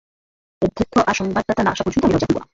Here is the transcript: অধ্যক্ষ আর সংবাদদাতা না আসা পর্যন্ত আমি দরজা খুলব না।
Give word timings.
অধ্যক্ষ 0.61 0.95
আর 1.01 1.15
সংবাদদাতা 1.15 1.61
না 1.63 1.71
আসা 1.71 1.83
পর্যন্ত 1.83 2.03
আমি 2.05 2.13
দরজা 2.13 2.27
খুলব 2.27 2.39
না। 2.39 2.45